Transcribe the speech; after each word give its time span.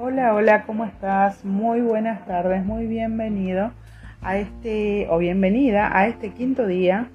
Hola, 0.00 0.32
hola, 0.32 0.62
¿cómo 0.64 0.84
estás? 0.84 1.44
Muy 1.44 1.80
buenas 1.80 2.24
tardes, 2.24 2.64
muy 2.64 2.86
bienvenido 2.86 3.72
a 4.22 4.38
este, 4.38 5.08
o 5.10 5.18
bienvenida 5.18 5.90
a 5.92 6.06
este 6.06 6.30
quinto 6.30 6.68
día 6.68 7.10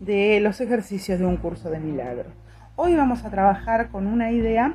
de 0.00 0.40
los 0.40 0.60
ejercicios 0.60 1.18
de 1.18 1.24
un 1.24 1.38
curso 1.38 1.70
de 1.70 1.80
milagros. 1.80 2.34
Hoy 2.76 2.94
vamos 2.94 3.24
a 3.24 3.30
trabajar 3.30 3.88
con 3.88 4.06
una 4.06 4.32
idea 4.32 4.74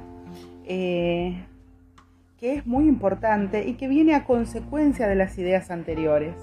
eh, 0.66 1.46
que 2.40 2.56
es 2.56 2.66
muy 2.66 2.88
importante 2.88 3.68
y 3.68 3.76
que 3.76 3.88
viene 3.88 4.16
a 4.16 4.24
consecuencia 4.24 5.08
de 5.08 5.14
las 5.14 5.38
ideas 5.38 5.70
anteriores. 5.70 6.34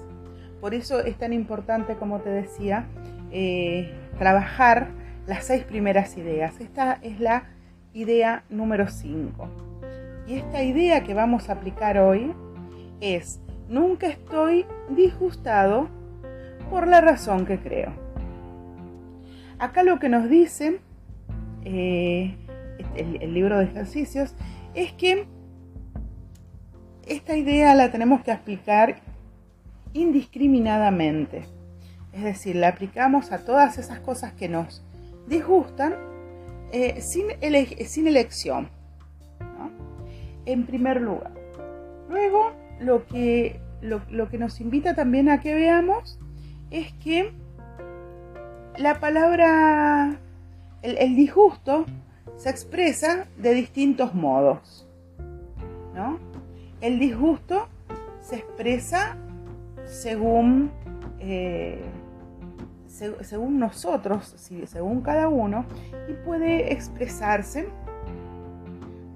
Por 0.61 0.73
eso 0.73 1.01
es 1.01 1.17
tan 1.17 1.33
importante, 1.33 1.95
como 1.95 2.19
te 2.19 2.29
decía, 2.29 2.85
eh, 3.33 3.91
trabajar 4.17 4.87
las 5.27 5.43
seis 5.43 5.65
primeras 5.65 6.15
ideas. 6.15 6.61
Esta 6.61 6.93
es 7.01 7.19
la 7.19 7.43
idea 7.91 8.45
número 8.49 8.87
5. 8.87 9.68
Y 10.29 10.35
esta 10.35 10.61
idea 10.61 11.03
que 11.03 11.15
vamos 11.15 11.49
a 11.49 11.53
aplicar 11.53 11.97
hoy 11.97 12.31
es, 13.01 13.39
nunca 13.67 14.05
estoy 14.05 14.63
disgustado 14.91 15.89
por 16.69 16.87
la 16.87 17.01
razón 17.01 17.47
que 17.47 17.57
creo. 17.57 17.91
Acá 19.57 19.81
lo 19.81 19.97
que 19.97 20.07
nos 20.07 20.29
dice 20.29 20.81
eh, 21.65 22.37
el, 22.95 23.23
el 23.23 23.33
libro 23.33 23.57
de 23.57 23.65
ejercicios 23.65 24.35
es 24.75 24.93
que 24.93 25.25
esta 27.07 27.35
idea 27.35 27.73
la 27.73 27.89
tenemos 27.89 28.21
que 28.21 28.31
aplicar 28.31 29.01
indiscriminadamente. 29.93 31.45
Es 32.13 32.23
decir, 32.23 32.55
la 32.55 32.67
aplicamos 32.67 33.31
a 33.31 33.45
todas 33.45 33.79
esas 33.79 33.99
cosas 33.99 34.33
que 34.33 34.47
nos 34.47 34.85
disgustan 35.27 35.95
eh, 36.71 37.01
sin 37.01 38.07
elección 38.07 38.78
en 40.51 40.65
primer 40.65 41.01
lugar. 41.01 41.31
Luego, 42.09 42.51
lo 42.79 43.05
que, 43.05 43.59
lo, 43.81 44.29
que 44.29 44.37
nos 44.37 44.59
invita 44.61 44.95
también 44.95 45.29
a 45.29 45.39
que 45.39 45.53
veamos 45.53 46.19
es 46.71 46.91
que 46.93 47.31
la 48.77 48.99
palabra, 48.99 50.19
el, 50.81 51.15
disgusto, 51.15 51.85
se 52.35 52.49
expresa 52.49 53.27
de 53.37 53.53
distintos 53.53 54.15
modos. 54.15 54.87
¿no? 55.93 56.17
El 56.81 56.99
disgusto 56.99 57.67
se 58.21 58.37
expresa 58.37 59.17
según, 59.85 60.71
eh, 61.19 61.83
según 62.87 63.59
nosotros, 63.59 64.33
según 64.65 65.01
cada 65.01 65.27
uno, 65.27 65.65
y 66.07 66.13
puede 66.25 66.73
expresarse, 66.73 67.67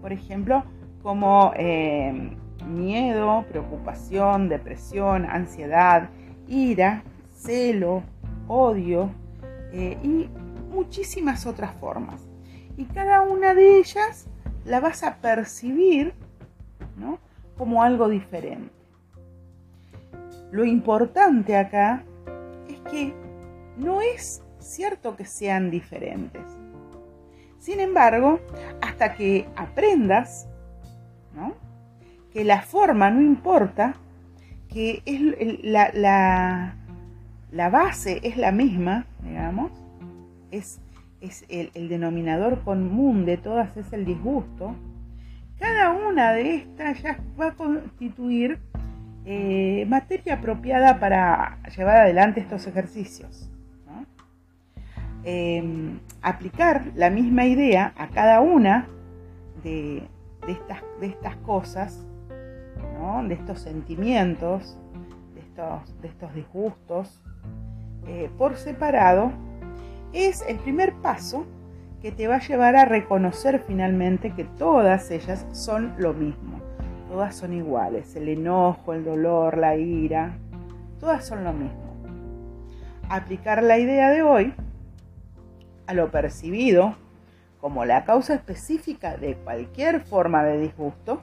por 0.02 0.12
ejemplo, 0.12 0.64
como 1.04 1.52
eh, 1.58 2.32
miedo, 2.66 3.46
preocupación, 3.50 4.50
depresión, 4.50 5.26
ansiedad, 5.26 6.10
ira, 6.48 7.04
celo, 7.36 8.04
odio 8.48 9.12
eh, 9.74 9.98
y 10.02 10.30
muchísimas 10.74 11.46
otras 11.46 11.76
formas. 11.76 12.22
Y 12.78 12.86
cada 12.86 13.22
una 13.22 13.54
de 13.54 13.78
ellas 13.78 14.28
la 14.66 14.80
vas 14.80 15.04
a 15.04 15.18
percibir 15.18 16.14
como 17.58 17.84
algo 17.84 18.10
diferente. 18.10 18.72
Lo 20.52 20.66
importante 20.66 21.58
acá 21.58 22.04
es 22.70 22.80
que 22.92 23.14
no 23.78 24.02
es 24.02 24.42
cierto 24.60 25.16
que 25.16 25.26
sean 25.26 25.70
diferentes. 25.70 26.42
Sin 27.60 27.80
embargo, 27.80 28.40
hasta 28.82 29.14
que 29.14 29.48
aprendas 29.56 30.48
que 32.34 32.44
la 32.44 32.64
forma 32.64 33.12
no 33.12 33.22
importa, 33.22 33.96
que 34.68 35.04
es 35.06 35.64
la, 35.64 36.74
la, 37.52 37.70
base 37.70 38.20
es 38.24 38.38
la 38.38 38.52
misma, 38.52 39.06
digamos, 39.22 39.72
es, 40.50 40.82
es 41.22 41.46
el, 41.48 41.88
denominador 41.88 42.64
común 42.64 43.26
de 43.26 43.38
todas 43.38 43.78
es 43.78 43.94
el 43.94 44.04
disgusto, 44.04 44.76
cada 45.60 45.92
una 45.92 46.34
de 46.34 46.56
estas 46.56 47.04
ya 47.04 47.20
va 47.40 47.50
a 47.50 47.54
constituir 47.54 48.60
eh, 49.26 49.86
materia 49.88 50.34
apropiada 50.34 51.00
para 51.00 51.60
llevar 51.78 51.98
adelante 51.98 52.42
estos 52.42 52.66
ejercicios. 52.66 53.50
Em, 55.26 56.00
aplicar 56.22 56.92
la 56.96 57.10
misma 57.10 57.46
idea 57.46 57.94
a 57.96 58.10
cada 58.10 58.42
una 58.42 58.88
de, 59.64 60.04
de 60.46 60.52
estas, 60.52 60.82
de 61.00 61.08
estas 61.08 61.38
cosas, 61.38 62.06
de 63.28 63.36
estos 63.36 63.60
sentimientos, 63.60 64.78
de 65.36 65.42
estos, 65.42 66.02
de 66.02 66.08
estos 66.08 66.34
disgustos, 66.34 67.22
eh, 68.08 68.30
por 68.38 68.56
separado, 68.56 69.32
es 70.14 70.44
el 70.48 70.58
primer 70.58 70.94
paso 70.96 71.46
que 72.02 72.12
te 72.12 72.28
va 72.28 72.36
a 72.36 72.40
llevar 72.40 72.76
a 72.76 72.86
reconocer 72.86 73.64
finalmente 73.66 74.34
que 74.34 74.44
todas 74.44 75.10
ellas 75.12 75.46
son 75.52 75.94
lo 75.98 76.14
mismo, 76.14 76.60
todas 77.10 77.36
son 77.36 77.54
iguales, 77.54 78.16
el 78.16 78.28
enojo, 78.28 78.94
el 78.94 79.06
dolor, 79.06 79.58
la 79.58 79.76
ira, 79.78 80.38
todas 81.00 81.26
son 81.26 81.44
lo 81.44 81.54
mismo. 81.54 81.82
Aplicar 83.10 83.64
la 83.64 83.78
idea 83.80 84.10
de 84.10 84.22
hoy 84.22 84.54
a 85.88 85.94
lo 85.94 86.12
percibido 86.12 86.96
como 87.62 87.86
la 87.86 88.04
causa 88.04 88.34
específica 88.34 89.16
de 89.18 89.36
cualquier 89.36 90.02
forma 90.02 90.44
de 90.44 90.60
disgusto, 90.60 91.22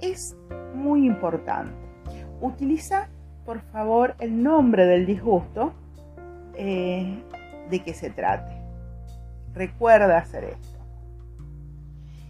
es 0.00 0.36
muy 0.74 1.06
importante. 1.06 1.72
Utiliza, 2.40 3.08
por 3.44 3.60
favor, 3.60 4.14
el 4.20 4.42
nombre 4.42 4.86
del 4.86 5.06
disgusto 5.06 5.72
eh, 6.54 7.22
de 7.70 7.80
que 7.80 7.94
se 7.94 8.10
trate. 8.10 8.56
Recuerda 9.54 10.18
hacer 10.18 10.44
esto. 10.44 10.78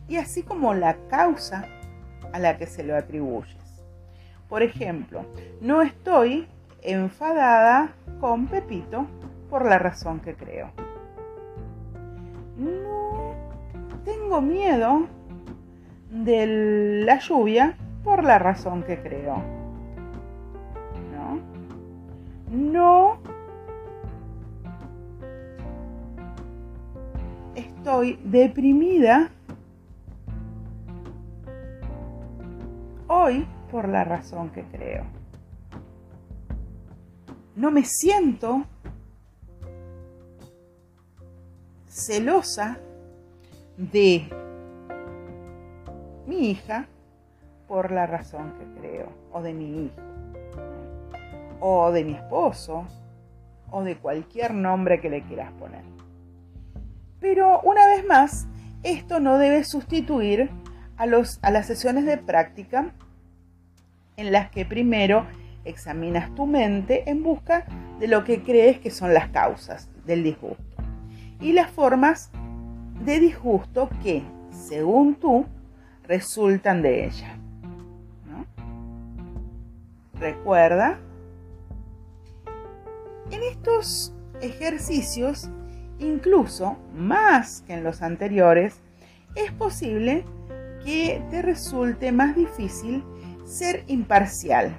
Y 0.08 0.16
así 0.16 0.42
como 0.42 0.72
la 0.74 0.96
causa 1.08 1.66
a 2.32 2.38
la 2.38 2.56
que 2.56 2.66
se 2.66 2.82
lo 2.82 2.96
atribuyes. 2.96 3.56
Por 4.48 4.62
ejemplo, 4.62 5.26
no 5.60 5.82
estoy 5.82 6.48
enfadada 6.82 7.92
con 8.20 8.46
Pepito 8.46 9.06
por 9.50 9.66
la 9.66 9.78
razón 9.78 10.20
que 10.20 10.34
creo. 10.34 10.70
No 12.56 13.36
tengo 14.04 14.40
miedo 14.40 15.06
de 16.10 17.04
la 17.04 17.18
lluvia 17.18 17.76
por 18.04 18.24
la 18.24 18.38
razón 18.38 18.82
que 18.82 19.00
creo. 19.00 19.42
No. 21.12 21.40
No 22.50 23.18
estoy 27.54 28.18
deprimida 28.24 29.30
hoy 33.06 33.46
por 33.70 33.88
la 33.88 34.04
razón 34.04 34.50
que 34.50 34.62
creo. 34.64 35.04
No 37.56 37.70
me 37.70 37.82
siento 37.84 38.64
celosa 41.86 42.78
de 43.76 44.28
hija 46.38 46.86
por 47.66 47.92
la 47.92 48.06
razón 48.06 48.54
que 48.58 48.80
creo, 48.80 49.08
o 49.32 49.42
de 49.42 49.52
mi 49.52 49.84
hijo, 49.84 50.00
o 51.60 51.90
de 51.92 52.04
mi 52.04 52.14
esposo, 52.14 52.86
o 53.70 53.82
de 53.82 53.96
cualquier 53.96 54.54
nombre 54.54 55.00
que 55.00 55.10
le 55.10 55.22
quieras 55.22 55.52
poner. 55.52 55.82
Pero 57.20 57.60
una 57.62 57.86
vez 57.86 58.06
más, 58.06 58.46
esto 58.82 59.20
no 59.20 59.38
debe 59.38 59.64
sustituir 59.64 60.50
a, 60.96 61.06
los, 61.06 61.38
a 61.42 61.50
las 61.50 61.66
sesiones 61.66 62.06
de 62.06 62.16
práctica 62.16 62.92
en 64.16 64.32
las 64.32 64.50
que 64.50 64.64
primero 64.64 65.26
examinas 65.64 66.34
tu 66.34 66.46
mente 66.46 67.10
en 67.10 67.22
busca 67.22 67.66
de 68.00 68.08
lo 68.08 68.24
que 68.24 68.42
crees 68.42 68.78
que 68.78 68.90
son 68.90 69.12
las 69.12 69.28
causas 69.28 69.90
del 70.06 70.22
disgusto 70.22 70.64
y 71.40 71.52
las 71.52 71.70
formas 71.70 72.30
de 73.04 73.20
disgusto 73.20 73.88
que, 74.02 74.22
según 74.50 75.14
tú, 75.14 75.46
resultan 76.08 76.82
de 76.82 77.04
ella. 77.04 77.36
Recuerda, 80.18 80.98
en 83.30 83.42
estos 83.42 84.14
ejercicios, 84.40 85.48
incluso 85.98 86.76
más 86.94 87.62
que 87.66 87.74
en 87.74 87.84
los 87.84 88.02
anteriores, 88.02 88.80
es 89.36 89.52
posible 89.52 90.24
que 90.84 91.22
te 91.30 91.42
resulte 91.42 92.10
más 92.10 92.34
difícil 92.34 93.04
ser 93.44 93.84
imparcial 93.86 94.76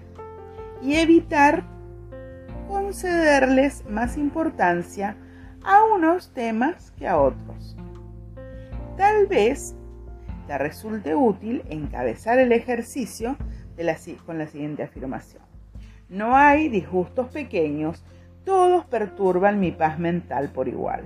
y 0.81 0.95
evitar 0.95 1.63
concederles 2.67 3.85
más 3.85 4.17
importancia 4.17 5.15
a 5.63 5.83
unos 5.95 6.33
temas 6.33 6.91
que 6.91 7.07
a 7.07 7.19
otros. 7.19 7.77
Tal 8.97 9.27
vez 9.27 9.75
te 10.49 10.57
resulte 10.57 11.13
útil 11.13 11.61
encabezar 11.69 12.39
el 12.39 12.51
ejercicio 12.51 13.37
con 14.25 14.39
la 14.39 14.47
siguiente 14.47 14.81
afirmación. 14.81 15.43
No 16.09 16.35
hay 16.35 16.69
disgustos 16.69 17.27
pequeños, 17.27 18.03
todos 18.45 18.83
perturban 18.85 19.59
mi 19.59 19.71
paz 19.71 19.99
mental 19.99 20.49
por 20.49 20.67
igual. 20.67 21.03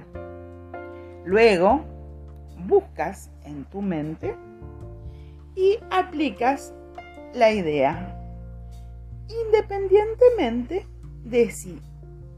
Luego, 1.25 1.83
buscas 2.67 3.31
en 3.43 3.65
tu 3.65 3.81
mente 3.81 4.33
y 5.57 5.77
aplicas 5.91 6.73
la 7.33 7.51
idea, 7.51 8.17
independientemente 9.27 10.87
de 11.25 11.51
si 11.51 11.81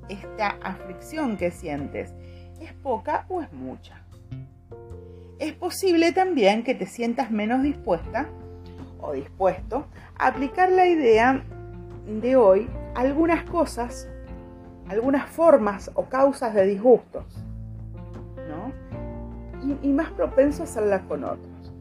esta 0.10 0.58
aflicción 0.64 1.38
que 1.38 1.52
sientes 1.52 2.16
es 2.60 2.74
poca 2.74 3.28
o 3.30 3.44
es 3.44 3.54
mucha. 3.54 4.05
Es 5.46 5.54
posible 5.54 6.12
también 6.12 6.64
que 6.64 6.74
te 6.74 6.88
sientas 6.88 7.30
menos 7.30 7.62
dispuesta 7.62 8.26
o 9.00 9.14
dispuesto 9.14 9.86
a 10.18 10.30
aplicar 10.30 10.72
la 10.72 10.88
idea 10.88 11.44
de 12.08 12.36
hoy 12.36 12.68
algunas 12.96 13.44
cosas, 13.44 14.10
algunas 14.90 15.30
formas 15.30 15.92
o 15.94 16.06
causas 16.06 16.56
de 16.56 16.66
disgustos, 16.66 17.26
¿no? 18.50 18.74
Y, 19.64 19.90
y 19.90 19.94
más 19.94 20.10
propenso 20.14 20.64
a 20.64 20.66
hacerla 20.66 21.04
con 21.04 21.24
otros. 21.24 21.72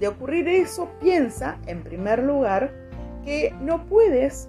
De 0.00 0.08
ocurrir 0.08 0.48
eso, 0.48 0.88
piensa, 1.00 1.58
en 1.68 1.84
primer 1.84 2.24
lugar, 2.24 2.72
que 3.24 3.54
no 3.60 3.86
puedes 3.86 4.48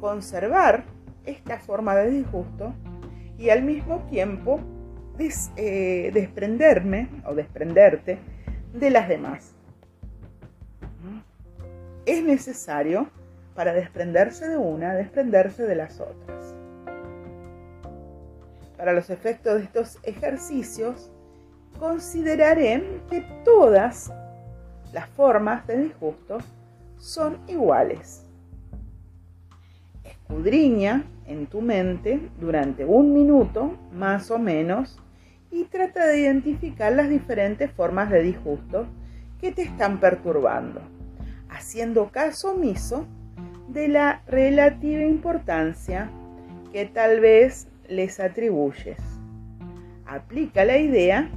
conservar 0.00 0.82
esta 1.24 1.60
forma 1.60 1.94
de 1.94 2.10
disgusto 2.10 2.74
y 3.38 3.50
al 3.50 3.62
mismo 3.62 4.00
tiempo 4.10 4.58
eh, 5.18 6.10
desprenderme 6.12 7.08
o 7.24 7.34
desprenderte 7.34 8.18
de 8.72 8.90
las 8.90 9.08
demás. 9.08 9.54
Es 12.04 12.22
necesario 12.22 13.08
para 13.54 13.72
desprenderse 13.72 14.48
de 14.48 14.56
una, 14.56 14.94
desprenderse 14.94 15.64
de 15.64 15.74
las 15.74 16.00
otras. 16.00 16.54
Para 18.76 18.92
los 18.92 19.08
efectos 19.08 19.54
de 19.54 19.64
estos 19.64 19.98
ejercicios, 20.02 21.10
consideraré 21.78 23.00
que 23.10 23.22
todas 23.44 24.12
las 24.92 25.08
formas 25.10 25.66
de 25.66 25.78
disgusto 25.78 26.38
son 26.98 27.38
iguales. 27.48 28.24
Escudriña 30.04 31.04
en 31.26 31.46
tu 31.46 31.62
mente 31.62 32.20
durante 32.38 32.84
un 32.84 33.12
minuto 33.12 33.76
más 33.92 34.30
o 34.30 34.38
menos 34.38 35.00
y 35.50 35.64
trata 35.64 36.06
de 36.06 36.20
identificar 36.20 36.92
las 36.92 37.08
diferentes 37.08 37.70
formas 37.70 38.10
de 38.10 38.22
disgusto 38.22 38.86
que 39.40 39.52
te 39.52 39.62
están 39.62 40.00
perturbando, 40.00 40.80
haciendo 41.48 42.10
caso 42.10 42.52
omiso 42.52 43.06
de 43.68 43.88
la 43.88 44.22
relativa 44.26 45.02
importancia 45.02 46.10
que 46.72 46.86
tal 46.86 47.20
vez 47.20 47.68
les 47.88 48.20
atribuyes. 48.20 48.98
Aplica 50.06 50.64
la 50.64 50.78
idea 50.78 51.30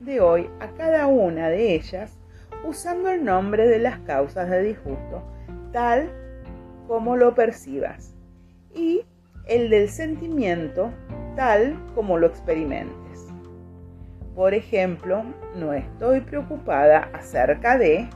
de 0.00 0.20
hoy 0.20 0.48
a 0.60 0.68
cada 0.68 1.06
una 1.06 1.48
de 1.48 1.74
ellas 1.74 2.18
usando 2.64 3.10
el 3.10 3.24
nombre 3.24 3.66
de 3.66 3.78
las 3.78 3.98
causas 4.00 4.48
de 4.50 4.62
disgusto, 4.62 5.22
tal 5.72 6.10
como 6.86 7.16
lo 7.16 7.34
percibas, 7.34 8.14
y 8.74 9.04
el 9.46 9.70
del 9.70 9.88
sentimiento, 9.88 10.90
tal 11.36 11.78
como 11.94 12.18
lo 12.18 12.26
experimentes. 12.26 13.03
Por 14.34 14.52
ejemplo, 14.52 15.24
no 15.54 15.72
estoy 15.72 16.20
preocupada 16.20 17.08
acerca 17.12 17.78
de 17.78 18.08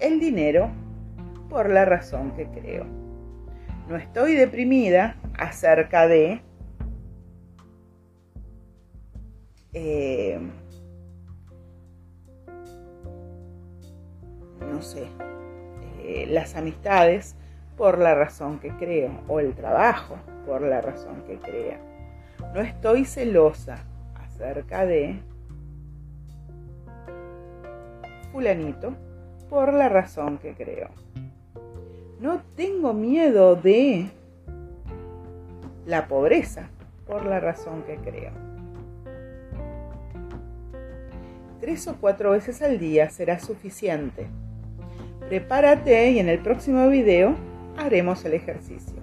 el 0.00 0.18
dinero 0.18 0.70
por 1.48 1.70
la 1.70 1.84
razón 1.84 2.32
que 2.32 2.46
creo. 2.46 2.86
No 3.88 3.96
estoy 3.96 4.34
deprimida 4.34 5.16
acerca 5.38 6.08
de 6.08 6.40
eh, 9.72 10.40
no 14.60 14.82
sé, 14.82 15.06
eh, 16.02 16.26
las 16.28 16.56
amistades 16.56 17.36
por 17.76 17.98
la 17.98 18.14
razón 18.14 18.58
que 18.58 18.70
creo, 18.76 19.10
o 19.28 19.40
el 19.40 19.54
trabajo 19.54 20.16
por 20.46 20.62
la 20.62 20.80
razón 20.80 21.22
que 21.26 21.38
crea. 21.38 21.89
No 22.54 22.60
estoy 22.60 23.04
celosa 23.04 23.84
acerca 24.14 24.86
de 24.86 25.20
fulanito 28.32 28.94
por 29.48 29.72
la 29.72 29.88
razón 29.88 30.38
que 30.38 30.54
creo. 30.54 30.88
No 32.20 32.42
tengo 32.56 32.92
miedo 32.92 33.56
de 33.56 34.08
la 35.86 36.06
pobreza 36.06 36.68
por 37.06 37.24
la 37.26 37.40
razón 37.40 37.82
que 37.82 37.96
creo. 37.96 38.32
Tres 41.60 41.86
o 41.88 41.96
cuatro 42.00 42.30
veces 42.30 42.62
al 42.62 42.78
día 42.78 43.10
será 43.10 43.38
suficiente 43.38 44.28
Prepárate 45.30 46.10
y 46.10 46.18
en 46.18 46.28
el 46.28 46.40
próximo 46.40 46.88
video 46.88 47.36
haremos 47.76 48.24
el 48.24 48.34
ejercicio. 48.34 48.99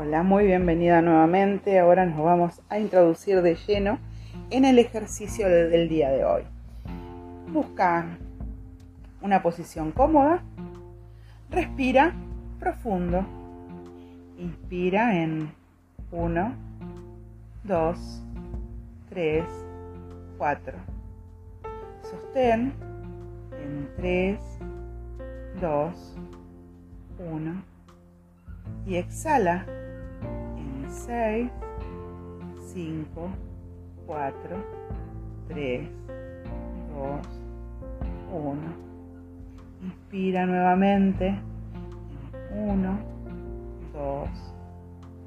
Hola, 0.00 0.22
muy 0.22 0.46
bienvenida 0.46 1.02
nuevamente. 1.02 1.76
Ahora 1.80 2.06
nos 2.06 2.24
vamos 2.24 2.62
a 2.68 2.78
introducir 2.78 3.42
de 3.42 3.56
lleno 3.56 3.98
en 4.48 4.64
el 4.64 4.78
ejercicio 4.78 5.48
del 5.48 5.88
día 5.88 6.10
de 6.10 6.24
hoy. 6.24 6.42
Busca 7.48 8.06
una 9.22 9.42
posición 9.42 9.90
cómoda. 9.90 10.44
Respira 11.50 12.14
profundo. 12.60 13.26
Inspira 14.38 15.20
en 15.20 15.50
1, 16.12 16.54
2, 17.64 18.22
3, 19.08 19.44
4. 20.38 20.78
Sostén 22.02 22.72
en 23.60 23.88
3, 23.96 24.38
2, 25.60 26.16
1. 27.18 27.62
Y 28.86 28.94
exhala 28.94 29.66
6, 31.06 31.50
5, 32.74 33.30
4, 34.06 34.56
3, 35.48 35.88
2, 36.92 37.20
1. 38.32 38.60
Inspira 39.82 40.44
nuevamente. 40.46 41.38
1, 42.52 42.98
2, 43.92 44.28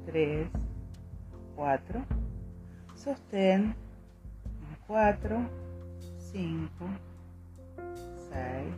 3, 0.06 0.48
4. 1.56 2.04
Sostén. 2.94 3.74
4, 4.86 5.40
5, 6.32 6.70
6, 8.30 8.74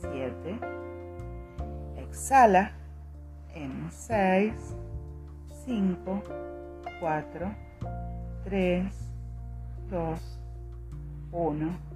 7. 0.00 0.58
Exhala 1.98 2.72
en 3.54 3.90
6, 3.92 4.76
5, 5.66 6.22
4, 7.00 7.54
3, 8.44 9.12
2, 9.90 10.40
1 11.32 11.94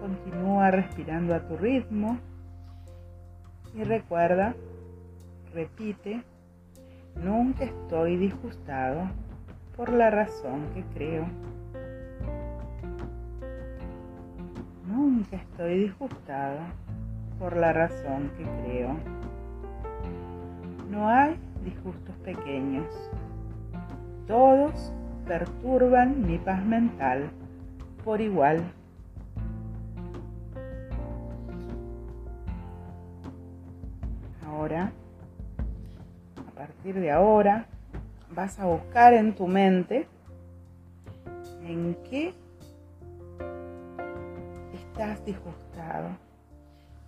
Continúa 0.00 0.70
respirando 0.70 1.34
a 1.34 1.40
tu 1.40 1.58
ritmo 1.58 2.18
y 3.74 3.84
recuerda, 3.84 4.54
repite, 5.52 6.22
nunca 7.14 7.64
estoy 7.64 8.16
disgustado 8.16 9.02
por 9.76 9.92
la 9.92 10.10
razón 10.10 10.70
que 10.72 10.82
creo. 10.94 11.26
Nunca 14.86 15.36
estoy 15.36 15.84
disgustado 15.84 16.60
por 17.38 17.56
la 17.56 17.74
razón 17.74 18.30
que 18.38 18.44
creo. 18.62 18.96
No 20.88 21.08
hay 21.08 21.36
disgustos 21.64 22.14
pequeños. 22.24 22.86
Todos 24.26 24.92
perturban 25.26 26.26
mi 26.26 26.38
paz 26.38 26.64
mental 26.64 27.30
por 28.04 28.20
igual. 28.20 28.62
ahora, 34.60 34.92
a 36.36 36.50
partir 36.50 36.94
de 36.94 37.10
ahora, 37.10 37.64
vas 38.30 38.58
a 38.60 38.66
buscar 38.66 39.14
en 39.14 39.34
tu 39.34 39.46
mente 39.46 40.06
en 41.62 41.96
qué 42.10 42.34
estás 44.74 45.24
disgustado? 45.24 46.10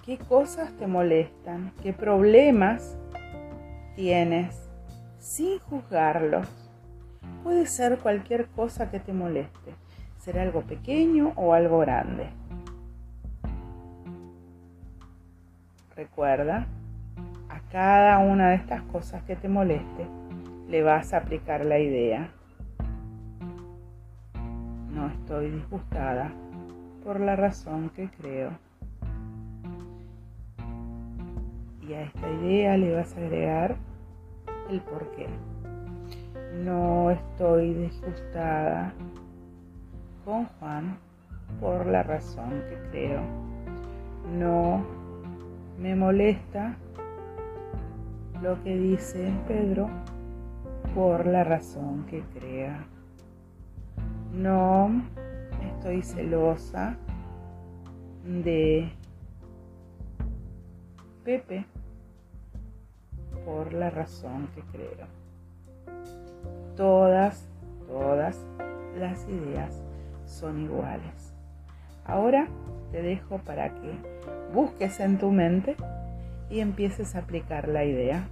¿Qué 0.03 0.17
cosas 0.17 0.73
te 0.79 0.87
molestan? 0.87 1.73
¿Qué 1.83 1.93
problemas 1.93 2.97
tienes? 3.97 4.71
Sin 5.19 5.59
juzgarlos. 5.61 6.49
Puede 7.43 7.67
ser 7.67 7.99
cualquier 7.99 8.47
cosa 8.49 8.91
que 8.91 9.01
te 9.01 9.13
moleste. 9.13 9.75
Será 10.19 10.43
algo 10.43 10.63
pequeño 10.63 11.33
o 11.37 11.55
algo 11.55 11.79
grande. 11.81 12.29
Recuerda, 15.97 16.67
a 17.49 17.61
cada 17.71 18.19
una 18.19 18.51
de 18.51 18.57
estas 18.57 18.83
cosas 18.83 19.23
que 19.25 19.37
te 19.37 19.49
moleste, 19.49 20.07
le 20.69 20.83
vas 20.83 21.13
a 21.13 21.19
aplicar 21.19 21.65
la 21.65 21.79
idea. 21.79 22.31
No 24.91 25.09
estoy 25.09 25.51
disgustada 25.51 26.33
por 27.05 27.21
la 27.21 27.37
razón 27.37 27.91
que 27.91 28.09
creo. 28.09 28.51
A 31.95 32.03
esta 32.03 32.31
idea 32.31 32.77
le 32.79 32.95
vas 32.95 33.15
a 33.17 33.21
agregar 33.21 33.77
el 34.71 34.81
por 34.81 35.11
qué. 35.11 35.27
No 36.65 37.11
estoy 37.11 37.75
disgustada 37.75 38.95
con 40.25 40.47
Juan 40.47 40.97
por 41.61 41.85
la 41.87 42.03
razón 42.03 42.51
que 42.69 42.79
creo. 42.91 43.21
No 44.39 44.83
me 45.79 45.95
molesta 45.95 46.77
lo 48.41 48.63
que 48.63 48.77
dice 48.77 49.31
Pedro 49.47 49.91
por 50.95 51.27
la 51.27 51.45
razón 51.45 52.07
que 52.07 52.23
crea. 52.39 52.87
No 54.33 54.91
estoy 55.63 56.03
celosa 56.03 56.97
de 58.25 58.91
Pepe 61.25 61.67
por 63.45 63.73
la 63.73 63.91
razón 63.91 64.49
que 64.55 64.63
creo. 64.73 65.07
Todas, 66.77 67.49
todas 67.87 68.39
las 68.99 69.27
ideas 69.29 69.81
son 70.27 70.63
iguales. 70.63 71.35
Ahora 72.05 72.49
te 72.91 73.03
dejo 73.03 73.39
para 73.39 73.71
que 73.75 73.93
busques 74.53 75.01
en 75.01 75.19
tu 75.19 75.31
mente 75.31 75.77
y 76.51 76.61
empieces 76.61 77.15
a 77.15 77.21
aplicar 77.21 77.69
la 77.69 77.85
idea. 77.85 78.29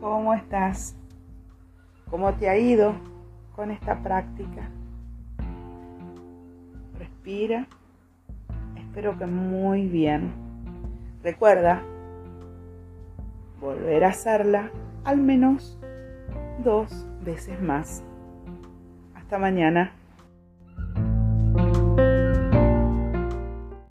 ¿Cómo 0.00 0.32
estás? 0.32 0.96
¿Cómo 2.08 2.32
te 2.32 2.48
ha 2.48 2.56
ido 2.56 2.94
con 3.54 3.70
esta 3.70 4.02
práctica? 4.02 4.70
Respira. 6.98 7.66
Espero 8.78 9.18
que 9.18 9.26
muy 9.26 9.88
bien. 9.88 10.32
Recuerda 11.22 11.82
volver 13.60 14.04
a 14.04 14.08
hacerla 14.08 14.70
al 15.04 15.18
menos 15.18 15.78
dos 16.64 17.06
veces 17.22 17.60
más. 17.60 18.02
Hasta 19.14 19.38
mañana. 19.38 19.92